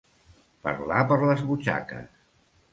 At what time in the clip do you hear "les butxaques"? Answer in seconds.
1.27-2.13